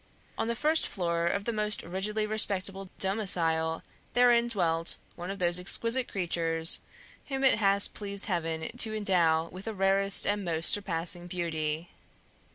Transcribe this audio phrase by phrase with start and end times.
[0.35, 3.83] On the first floor of the most rigidly respectable domicile
[4.15, 6.79] therein dwelt one of those exquisite creatures
[7.27, 11.89] whom it has pleased heaven to endow with the rarest and most surpassing beauty.